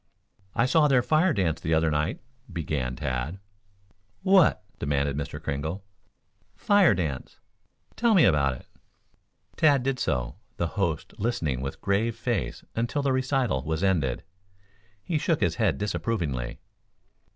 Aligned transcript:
"I 0.55 0.65
saw 0.65 0.87
their 0.87 1.03
fire 1.03 1.31
dance 1.31 1.61
the 1.61 1.75
other 1.75 1.91
night," 1.91 2.21
began 2.51 2.95
Tad. 2.95 3.37
"What?" 4.23 4.63
demanded 4.79 5.15
Mr. 5.15 5.39
Kringle. 5.39 5.83
"Fire 6.55 6.95
dance." 6.95 7.39
"Tell 7.95 8.15
me 8.15 8.25
about 8.25 8.55
it?" 8.55 8.65
Tad 9.57 9.83
did 9.83 9.99
so, 9.99 10.37
the 10.57 10.69
host 10.73 11.13
listening 11.19 11.61
with 11.61 11.81
grave 11.81 12.15
face 12.15 12.63
until 12.75 13.03
the 13.03 13.13
recital 13.13 13.61
was 13.61 13.83
ended. 13.83 14.23
He 15.03 15.19
shook 15.19 15.39
his 15.41 15.57
head 15.57 15.77
disapprovingly. 15.77 16.57